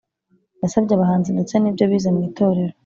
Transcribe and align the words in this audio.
yasabye 0.61 0.93
abahanzi 0.95 1.29
ndetse 1.35 1.55
n’ibyo 1.57 1.85
bize 1.91 2.09
mu 2.15 2.21
itorero, 2.29 2.73